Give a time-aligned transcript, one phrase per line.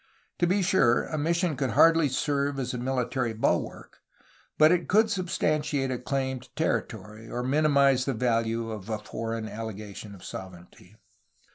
[0.39, 3.99] To be sure, a mission could hardly serve as a military bulwark,
[4.57, 8.97] but it could sub stantiate a claim to territory, or minimize the value of a
[8.97, 10.95] foreign allegation of sovereignty.